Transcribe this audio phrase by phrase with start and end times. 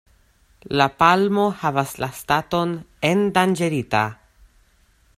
[0.79, 2.73] La palmo havas la staton
[3.13, 4.05] "endanĝerita“.